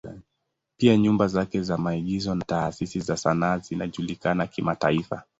Pia 0.77 0.97
nyumba 0.97 1.27
zake 1.27 1.61
za 1.63 1.77
maigizo 1.77 2.35
na 2.35 2.45
taasisi 2.45 2.99
za 2.99 3.17
sanaa 3.17 3.57
zinajulikana 3.57 4.47
kimataifa. 4.47 5.23